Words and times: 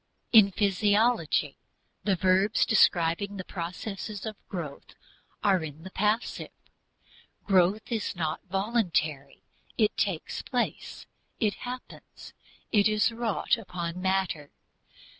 In 0.31 0.49
physiology 0.51 1.57
the 2.05 2.15
verbs 2.15 2.65
describing 2.65 3.37
the 3.37 3.43
processes 3.45 4.25
of 4.25 4.35
growth 4.47 4.95
are 5.43 5.63
in 5.63 5.83
the 5.83 5.91
passive. 5.91 6.49
Growth 7.45 7.91
is 7.91 8.15
not 8.15 8.41
voluntary; 8.49 9.43
it 9.77 9.95
takes 9.97 10.41
place, 10.41 11.05
it 11.39 11.53
happens, 11.69 12.33
it 12.71 12.87
is 12.89 13.11
wrought 13.11 13.57
upon 13.59 14.01
matter. 14.01 14.49